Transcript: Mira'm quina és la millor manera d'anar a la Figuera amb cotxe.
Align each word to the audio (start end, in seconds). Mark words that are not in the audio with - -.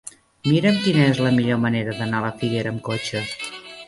Mira'm 0.51 0.77
quina 0.85 1.03
és 1.09 1.19
la 1.25 1.33
millor 1.35 1.59
manera 1.65 1.93
d'anar 1.99 2.21
a 2.21 2.23
la 2.23 2.31
Figuera 2.39 2.73
amb 2.77 2.81
cotxe. 2.89 3.23